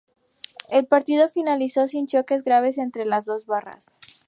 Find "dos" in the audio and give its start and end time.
3.25-3.45